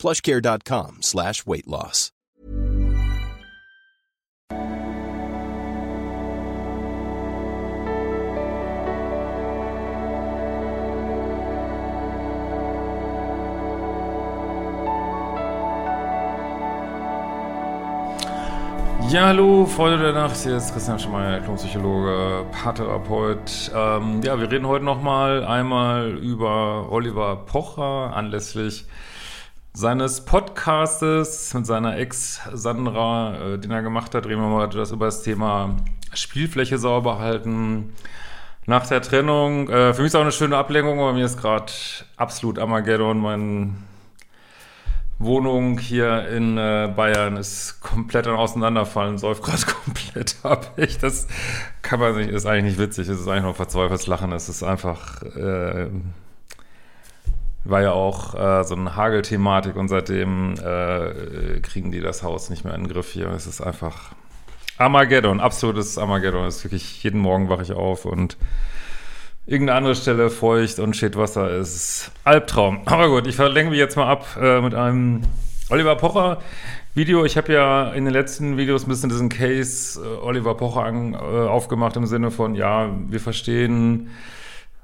[0.00, 2.10] plushcare.com slash weight loss.
[19.10, 23.72] Ja, hallo, Freunde der Nacht, hier ist Christian Schmeier, Klonpsychologe, Paartherapeut.
[23.74, 28.86] Ähm, ja, wir reden heute nochmal einmal über Oliver Pocher anlässlich
[29.72, 34.90] seines Podcastes mit seiner Ex Sandra, äh, den er gemacht hat, reden wir mal das
[34.90, 35.76] über das Thema
[36.12, 37.92] Spielfläche sauber halten
[38.66, 39.68] nach der Trennung.
[39.68, 41.72] Äh, für mich ist auch eine schöne Ablenkung, aber mir ist gerade
[42.16, 43.18] absolut Armageddon.
[43.20, 43.74] Meine
[45.18, 50.72] Wohnung hier in äh, Bayern ist komplett am Auseinanderfallen, säuft gerade komplett ab.
[50.76, 51.28] Ich, das
[51.82, 54.32] kann man nicht, ist eigentlich nicht witzig, es ist eigentlich nur verzweifeltes Lachen.
[54.32, 55.88] Es ist einfach, äh,
[57.64, 62.64] war ja auch äh, so eine Hagelthematik und seitdem äh, kriegen die das Haus nicht
[62.64, 63.28] mehr in den Griff hier.
[63.28, 64.12] Es ist einfach
[64.78, 66.46] Armageddon, absolutes Armageddon.
[66.46, 68.38] Es ist wirklich, jeden Morgen wache ich auf und
[69.46, 72.82] irgendeine andere Stelle feucht und steht Wasser ist Albtraum.
[72.86, 75.22] Aber gut, ich verlenke mich jetzt mal ab äh, mit einem
[75.68, 76.38] Oliver Pocher
[76.94, 77.24] Video.
[77.24, 81.14] Ich habe ja in den letzten Videos ein bisschen diesen Case äh, Oliver Pocher an,
[81.14, 84.10] äh, aufgemacht im Sinne von, ja, wir verstehen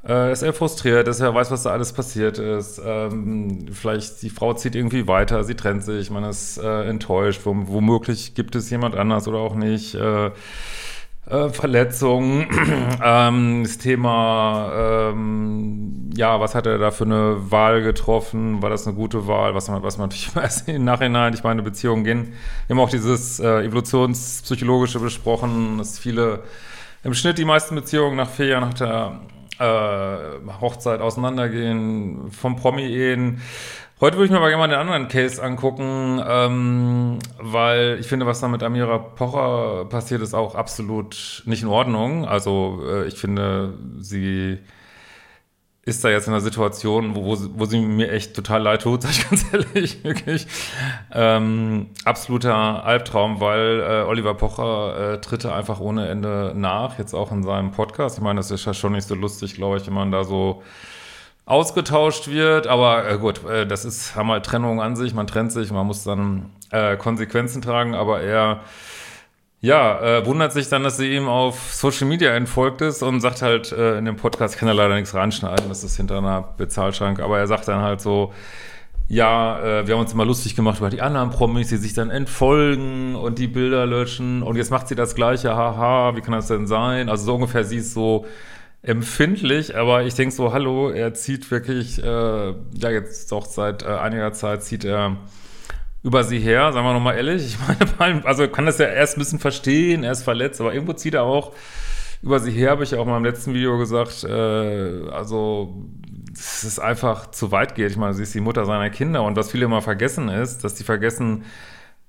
[0.08, 2.80] äh, ist er frustriert, dass er weiß, was da alles passiert ist.
[2.84, 7.42] Ähm, vielleicht die Frau zieht irgendwie weiter, sie trennt sich, man ist äh, enttäuscht.
[7.44, 9.94] womöglich gibt es jemand anders oder auch nicht.
[9.94, 10.30] Äh,
[11.28, 12.46] äh, Verletzungen,
[13.02, 18.62] ähm, das Thema, ähm, ja, was hat er da für eine Wahl getroffen?
[18.62, 19.54] War das eine gute Wahl?
[19.54, 22.32] Was man, was man natürlich weiß im Nachhinein, ich meine, Beziehungen gehen.
[22.66, 26.44] Wir haben auch dieses äh, evolutionspsychologische besprochen, dass viele
[27.02, 29.35] im Schnitt die meisten Beziehungen nach vier Jahren der äh,
[30.61, 33.41] Hochzeit auseinandergehen, vom Promi-Ehen.
[33.99, 38.27] Heute würde ich mir aber gerne mal den anderen Case angucken, ähm, weil ich finde,
[38.27, 42.27] was da mit Amira Pocher passiert, ist auch absolut nicht in Ordnung.
[42.27, 44.59] Also äh, ich finde, sie
[45.86, 49.02] ist da jetzt in einer Situation, wo, wo, wo sie mir echt total leid tut,
[49.04, 50.47] sag ich ganz ehrlich, wirklich.
[51.14, 57.30] Ähm, absoluter Albtraum, weil äh, Oliver Pocher äh, tritt einfach ohne Ende nach, jetzt auch
[57.30, 58.19] in seinem Podcast.
[58.19, 60.64] Ich meine, das ist ja schon nicht so lustig, glaube ich, wenn man da so
[61.44, 65.52] ausgetauscht wird, aber äh, gut, äh, das ist haben halt Trennung an sich, man trennt
[65.52, 68.62] sich, man muss dann äh, Konsequenzen tragen, aber er
[69.61, 73.43] ja, äh, wundert sich dann, dass sie ihm auf Social Media entfolgt ist und sagt
[73.43, 77.21] halt äh, in dem Podcast, kann da leider nichts reinschneiden, das ist hinter einer Bezahlschrank,
[77.21, 78.33] aber er sagt dann halt so,
[79.09, 82.11] ja, äh, wir haben uns immer lustig gemacht über die anderen Promis, die sich dann
[82.11, 86.49] entfolgen und die Bilder löschen und jetzt macht sie das Gleiche, haha, wie kann das
[86.49, 87.09] denn sein?
[87.09, 88.27] Also so ungefähr sie ist so
[88.83, 93.87] empfindlich, aber ich denke so, hallo, er zieht wirklich, äh, ja jetzt doch seit äh,
[93.87, 95.17] einiger Zeit zieht er
[96.06, 97.44] über sie her, sagen wir nochmal ehrlich.
[97.44, 100.93] Ich meine, also kann das ja erst ein bisschen verstehen, er ist verletzt, aber irgendwo
[100.93, 101.53] zieht er auch
[102.22, 105.75] über sie her, habe ich auch mal im letzten Video gesagt, äh, also
[106.33, 107.91] es ist einfach zu weit geht.
[107.91, 110.75] Ich meine, sie ist die Mutter seiner Kinder und was viele immer vergessen ist, dass
[110.75, 111.44] die vergessen,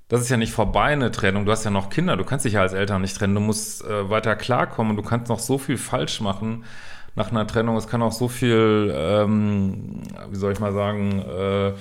[0.10, 1.46] das ist ja nicht vorbei, eine Trennung.
[1.46, 3.34] Du hast ja noch Kinder, du kannst dich ja als Eltern nicht trennen.
[3.34, 6.66] Du musst äh, weiter klarkommen du kannst noch so viel falsch machen
[7.16, 7.76] nach einer Trennung.
[7.78, 11.74] Es kann auch so viel, ähm, wie soll ich mal sagen, äh,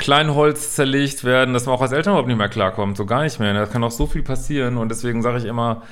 [0.00, 2.96] Kleinholz zerlegt werden, dass man auch als Eltern überhaupt nicht mehr klarkommt.
[2.96, 3.52] So gar nicht mehr.
[3.52, 5.82] Da kann auch so viel passieren und deswegen sage ich immer,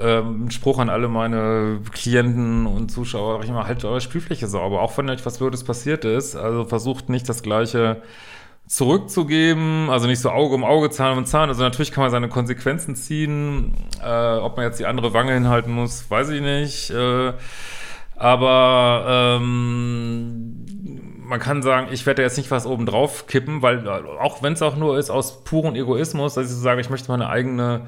[0.00, 4.80] ähm, Spruch an alle meine Klienten und Zuschauer, sag ich immer, halt eure Spielfläche sauber,
[4.80, 6.36] auch wenn euch was Blödes passiert ist.
[6.36, 8.00] Also versucht nicht das Gleiche
[8.68, 11.48] zurückzugeben, also nicht so Auge um Auge, Zahn um Zahn.
[11.48, 13.74] Also natürlich kann man seine Konsequenzen ziehen.
[14.04, 16.90] Äh, ob man jetzt die andere Wange hinhalten muss, weiß ich nicht.
[16.90, 17.32] Äh,
[18.14, 20.64] aber ähm,
[21.26, 24.62] man kann sagen, ich werde jetzt nicht was oben drauf kippen, weil auch wenn es
[24.62, 27.86] auch nur ist aus purem Egoismus, dass ich so sage, ich möchte meine eigene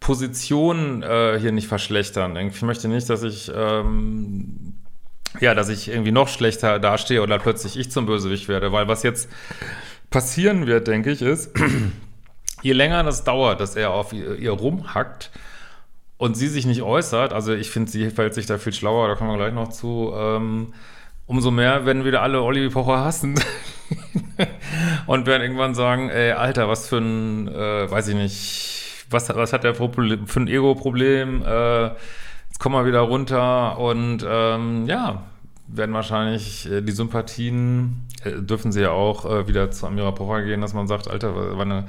[0.00, 2.36] Position äh, hier nicht verschlechtern.
[2.36, 4.74] Ich möchte nicht, dass ich ähm,
[5.40, 9.02] ja, dass ich irgendwie noch schlechter dastehe oder plötzlich ich zum Bösewicht werde, weil was
[9.02, 9.30] jetzt
[10.10, 11.56] passieren wird, denke ich, ist,
[12.62, 15.30] je länger das dauert, dass er auf ihr, ihr rumhackt
[16.18, 19.14] und sie sich nicht äußert, also ich finde, sie verhält sich da viel schlauer, da
[19.14, 20.74] kommen wir gleich noch zu, ähm,
[21.32, 23.34] umso mehr werden wieder alle Olli Pocher hassen.
[25.06, 29.54] und werden irgendwann sagen, ey, Alter, was für ein, äh, weiß ich nicht, was, was
[29.54, 29.90] hat der für
[30.36, 31.42] ein Ego-Problem?
[31.42, 35.22] Äh, jetzt komm mal wieder runter und ähm, ja,
[35.68, 40.42] werden wahrscheinlich äh, die Sympathien, äh, dürfen sie ja auch äh, wieder zu Amira Pocher
[40.42, 41.86] gehen, dass man sagt, Alter, war eine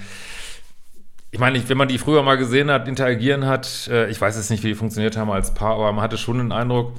[1.31, 4.51] ich meine, wenn man die früher mal gesehen hat, interagieren hat, äh, ich weiß jetzt
[4.51, 6.93] nicht, wie die funktioniert haben als Paar, aber man hatte schon den Eindruck,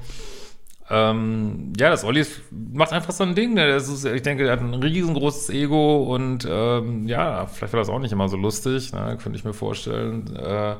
[0.90, 3.54] ähm, ja, das Olli macht einfach so ein Ding.
[3.54, 3.68] Ne?
[3.76, 7.98] Ist, ich denke, er hat ein riesengroßes Ego und ähm, ja, vielleicht war das auch
[7.98, 9.16] nicht immer so lustig, ne?
[9.22, 10.36] könnte ich mir vorstellen.
[10.36, 10.76] Äh,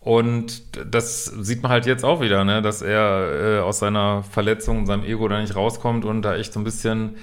[0.00, 2.62] und das sieht man halt jetzt auch wieder, ne?
[2.62, 6.60] dass er äh, aus seiner Verletzung, seinem Ego da nicht rauskommt und da echt so
[6.60, 7.16] ein bisschen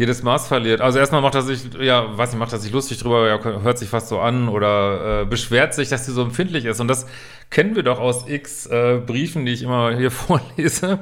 [0.00, 0.80] jedes Maß verliert.
[0.80, 3.76] Also erstmal macht er sich, ja, weiß nicht, macht er sich lustig drüber, ja, hört
[3.76, 6.80] sich fast so an oder äh, beschwert sich, dass sie so empfindlich ist.
[6.80, 7.06] Und das
[7.50, 11.00] kennen wir doch aus x äh, Briefen, die ich immer hier vorlese.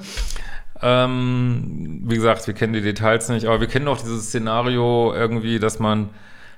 [0.82, 5.60] Ähm, wie gesagt, wir kennen die Details nicht, aber wir kennen auch dieses Szenario irgendwie,
[5.60, 6.10] dass man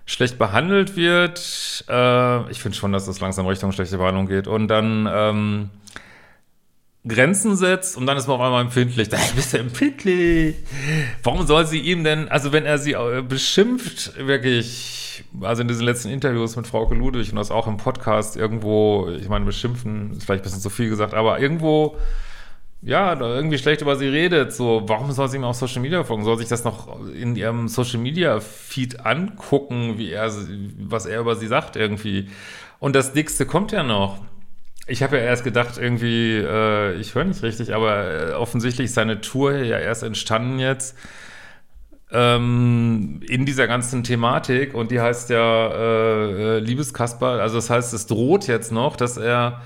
[0.06, 1.84] schlecht behandelt wird.
[1.90, 4.48] Äh, ich finde schon, dass das langsam Richtung schlechte Behandlung geht.
[4.48, 5.70] Und dann ähm,
[7.08, 9.08] Grenzen setzt und dann ist man auf einmal empfindlich.
[9.08, 10.56] Da bist du empfindlich.
[11.23, 15.87] Warum soll sie ihm denn, also wenn er sie äh, beschimpft, wirklich, also in diesen
[15.87, 20.25] letzten Interviews mit Frau Ludwig und das auch im Podcast irgendwo, ich meine, beschimpfen ist
[20.25, 21.97] vielleicht ein bisschen zu viel gesagt, aber irgendwo,
[22.82, 26.25] ja, irgendwie schlecht über sie redet, so, warum soll sie ihm auf Social Media folgen?
[26.25, 30.31] Soll sich das noch in ihrem Social Media Feed angucken, wie er,
[30.81, 32.29] was er über sie sagt irgendwie?
[32.79, 34.19] Und das Dickste kommt ja noch
[34.90, 38.94] ich habe ja erst gedacht, irgendwie, äh, ich höre nicht richtig, aber äh, offensichtlich ist
[38.94, 40.96] seine Tour ja erst entstanden jetzt
[42.12, 47.40] ähm, in dieser ganzen Thematik und die heißt ja äh, äh Liebeskasper.
[47.40, 49.62] Also das heißt, es droht jetzt noch, dass er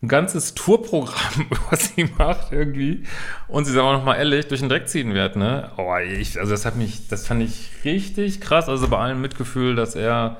[0.00, 3.02] ein ganzes Tourprogramm über sie macht irgendwie
[3.48, 5.72] und sie, sagen wir noch mal ehrlich, durch den Dreck ziehen wird, ne?
[5.76, 9.74] Oh, ich, also das hat mich, das fand ich richtig krass, also bei allem Mitgefühl,
[9.74, 10.38] dass er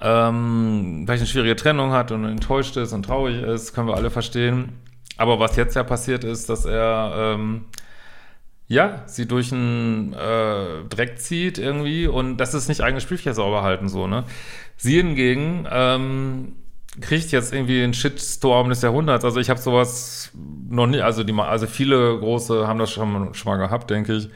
[0.00, 4.10] ähm, vielleicht eine schwierige Trennung hat und enttäuscht ist und traurig ist, können wir alle
[4.10, 4.80] verstehen.
[5.16, 7.64] Aber was jetzt ja passiert ist, dass er ähm,
[8.68, 13.62] ja sie durch einen äh, Dreck zieht irgendwie und das ist nicht eigenes Spielfeld sauber
[13.62, 14.24] halten so ne.
[14.76, 16.52] Sie hingegen ähm,
[17.00, 19.24] kriegt jetzt irgendwie den Shitstorm des Jahrhunderts.
[19.24, 20.30] Also ich habe sowas
[20.68, 24.28] noch nie, also die also viele große haben das schon, schon mal gehabt, denke ich.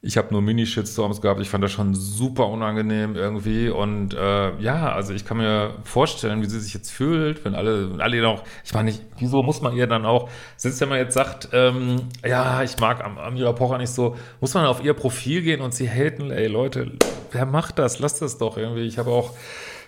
[0.00, 1.40] Ich habe nur Mini-Shitstorms gehabt.
[1.40, 3.68] Ich fand das schon super unangenehm irgendwie.
[3.68, 7.96] Und äh, ja, also ich kann mir vorstellen, wie sie sich jetzt fühlt, wenn alle,
[7.98, 11.14] alle noch, ich meine nicht, wieso muss man ihr dann auch, selbst wenn man jetzt
[11.14, 15.42] sagt, ähm, ja, ich mag Am Amira Pocher nicht so, muss man auf ihr Profil
[15.42, 16.92] gehen und sie haten, ey Leute,
[17.32, 17.98] wer macht das?
[17.98, 18.86] Lasst das doch irgendwie.
[18.86, 19.32] Ich habe auch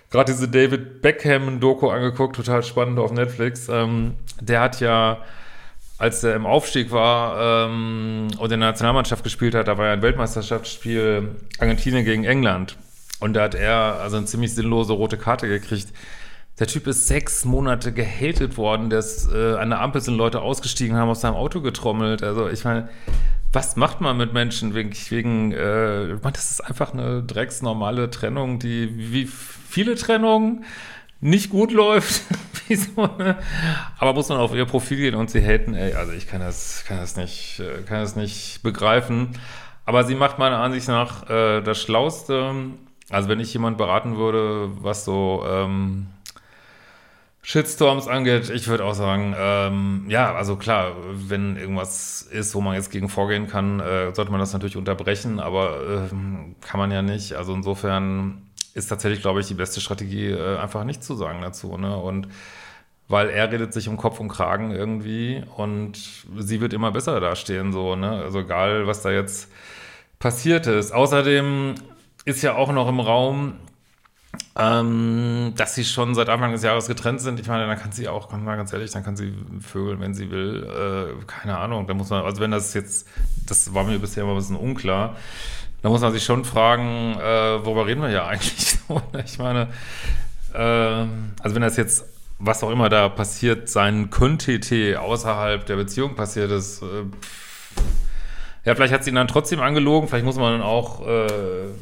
[0.09, 3.69] gerade diese David Beckham-Doku angeguckt, total spannend auf Netflix.
[3.69, 5.19] Ähm, der hat ja
[6.01, 9.93] als er im Aufstieg war ähm, und in der Nationalmannschaft gespielt hat, da war ja
[9.93, 12.75] ein Weltmeisterschaftsspiel Argentinien gegen England.
[13.19, 15.89] Und da hat er also eine ziemlich sinnlose rote Karte gekriegt.
[16.57, 20.97] Der Typ ist sechs Monate gehatet worden, ist, äh, an der Ampel sind Leute ausgestiegen,
[20.97, 22.23] haben aus seinem Auto getrommelt.
[22.23, 22.89] Also ich meine,
[23.53, 28.91] was macht man mit Menschen wegen, wegen äh, das ist einfach eine drecksnormale Trennung, die
[29.13, 30.65] wie viele Trennungen
[31.19, 32.23] nicht gut läuft.
[32.69, 33.37] so, ne?
[33.97, 36.83] Aber muss man auf ihr Profil gehen und sie haten, ey, also ich kann das,
[36.87, 39.29] kann das nicht, äh, kann das nicht begreifen.
[39.85, 42.53] Aber sie macht meiner Ansicht nach äh, das Schlauste.
[43.09, 46.07] Also wenn ich jemand beraten würde, was so ähm,
[47.43, 52.75] Shitstorms angeht, ich würde auch sagen, ähm, ja, also klar, wenn irgendwas ist, wo man
[52.75, 56.09] jetzt gegen vorgehen kann, äh, sollte man das natürlich unterbrechen, aber äh,
[56.61, 57.33] kann man ja nicht.
[57.33, 61.77] Also insofern ist tatsächlich, glaube ich, die beste Strategie, äh, einfach nichts zu sagen dazu.
[61.77, 61.95] Ne?
[61.95, 62.27] Und
[63.07, 65.97] weil er redet sich um Kopf und Kragen irgendwie und
[66.37, 68.09] sie wird immer besser dastehen, so, ne?
[68.09, 69.51] Also egal, was da jetzt
[70.17, 70.93] passiert ist.
[70.93, 71.75] Außerdem
[72.23, 73.55] ist ja auch noch im Raum,
[74.57, 77.39] ähm, dass sie schon seit Anfang des Jahres getrennt sind.
[77.39, 80.31] Ich meine, dann kann sie auch, mal ganz ehrlich, dann kann sie vögeln, wenn sie
[80.31, 80.63] will.
[80.63, 81.87] Äh, keine Ahnung.
[81.87, 83.07] Da muss man, also wenn das jetzt,
[83.45, 85.17] das war mir bisher immer ein bisschen unklar.
[85.81, 88.77] Da muss man sich schon fragen, äh, worüber reden wir ja eigentlich?
[89.25, 89.69] Ich meine,
[90.53, 92.05] äh, also wenn das jetzt,
[92.39, 94.59] was auch immer da passiert sein könnte,
[94.99, 97.05] außerhalb der Beziehung passiert ist, äh,
[98.63, 100.07] ja, vielleicht hat sie ihn dann trotzdem angelogen.
[100.07, 101.27] Vielleicht muss man dann auch, äh,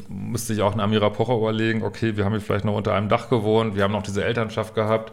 [0.08, 3.10] müsste ich auch eine Amira Pocher überlegen, okay, wir haben hier vielleicht noch unter einem
[3.10, 5.12] Dach gewohnt, wir haben noch diese Elternschaft gehabt.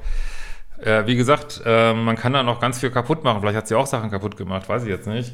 [0.82, 3.42] Äh, wie gesagt, äh, man kann da noch ganz viel kaputt machen.
[3.42, 5.34] Vielleicht hat sie auch Sachen kaputt gemacht, weiß ich jetzt nicht.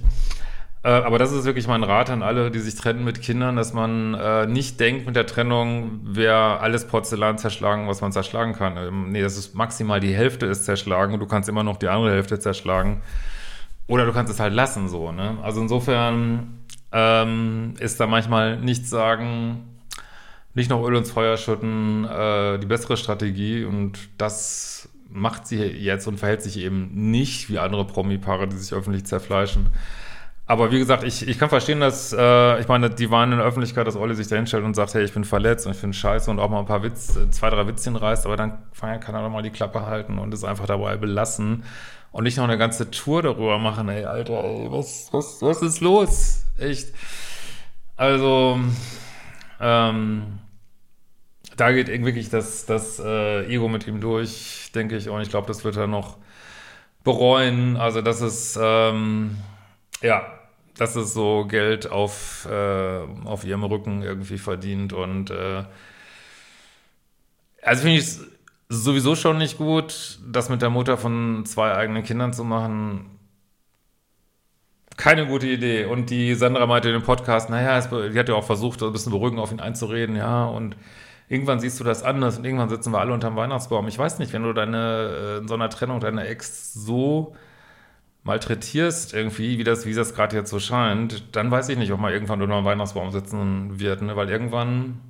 [0.84, 3.74] Äh, aber das ist wirklich mein Rat an alle, die sich trennen mit Kindern, dass
[3.74, 8.75] man äh, nicht denkt, mit der Trennung wäre alles Porzellan zerschlagen, was man zerschlagen kann.
[8.78, 11.88] Ähm, nee, das ist maximal die Hälfte ist zerschlagen und du kannst immer noch die
[11.88, 13.02] andere Hälfte zerschlagen.
[13.88, 15.38] Oder du kannst es halt lassen, so, ne?
[15.42, 16.60] Also insofern,
[16.92, 19.80] ähm, ist da manchmal nichts sagen,
[20.54, 26.08] nicht noch Öl ins Feuer schütten, äh, die bessere Strategie und das macht sie jetzt
[26.08, 29.68] und verhält sich eben nicht wie andere Promi-Paare, die sich öffentlich zerfleischen.
[30.45, 33.47] Aber wie gesagt, ich, ich kann verstehen, dass, äh, ich meine, die waren in der
[33.47, 35.95] Öffentlichkeit, dass Olli sich da hinstellt und sagt, hey, ich bin verletzt und ich finde
[35.95, 39.21] scheiße und auch mal ein paar Witz, zwei, drei Witzchen reißt, aber dann kann er
[39.21, 41.63] doch mal die Klappe halten und es einfach dabei belassen
[42.12, 45.79] und nicht noch eine ganze Tour darüber machen, ey, Alter, ey, was, was, was ist
[45.79, 46.43] los?
[46.57, 46.89] Echt.
[47.95, 48.59] Also,
[49.62, 50.39] ähm,
[51.55, 55.47] da geht wirklich das, das äh, Ego mit ihm durch, denke ich, und ich glaube,
[55.47, 56.17] das wird er noch
[57.03, 57.77] bereuen.
[57.77, 59.38] Also, das ist, ähm,
[60.03, 60.27] ja,
[60.77, 65.63] das ist so Geld auf, äh, auf ihrem Rücken irgendwie verdient und äh,
[67.62, 68.22] also finde ich es
[68.69, 73.10] sowieso schon nicht gut, das mit der Mutter von zwei eigenen Kindern zu machen.
[74.98, 75.86] Keine gute Idee.
[75.86, 78.91] Und die Sandra meinte in dem Podcast, naja, es, die hat ja auch versucht, ein
[78.91, 80.75] bisschen beruhigend auf ihn einzureden, ja, und
[81.29, 83.88] irgendwann siehst du das anders und irgendwann sitzen wir alle unterm Weihnachtsbaum.
[83.88, 87.36] Ich weiß nicht, wenn du deine, äh, in so einer Trennung deine Ex so
[88.24, 92.00] malträtierst irgendwie, wie das, wie das gerade jetzt so scheint, dann weiß ich nicht, ob
[92.00, 94.15] man irgendwann unter einem Weihnachtsbaum sitzen wird, ne?
[94.15, 95.01] weil irgendwann,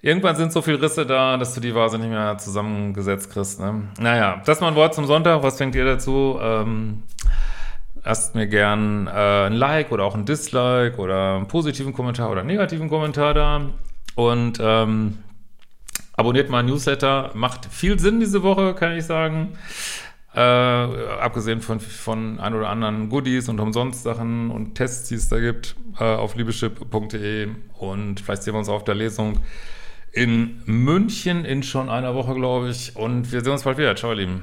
[0.00, 3.60] irgendwann sind so viele Risse da, dass du die Vase nicht mehr zusammengesetzt kriegst.
[3.60, 3.88] Ne?
[3.98, 5.42] Naja, das mal ein Wort zum Sonntag.
[5.42, 6.38] Was denkt ihr dazu?
[6.40, 7.02] Ähm,
[8.04, 12.40] lasst mir gern äh, ein Like oder auch ein Dislike oder einen positiven Kommentar oder
[12.40, 13.60] einen negativen Kommentar da.
[14.14, 15.18] Und ähm,
[16.14, 17.32] abonniert meinen Newsletter.
[17.34, 19.58] Macht viel Sinn diese Woche, kann ich sagen.
[20.34, 25.28] Äh, abgesehen von, von ein oder anderen Goodies und umsonst Sachen und Tests, die es
[25.28, 27.48] da gibt, äh, auf liebeschip.de.
[27.78, 29.38] Und vielleicht sehen wir uns auf der Lesung
[30.12, 32.94] in München in schon einer Woche, glaube ich.
[32.94, 33.96] Und wir sehen uns bald wieder.
[33.96, 34.42] Ciao, ihr Lieben.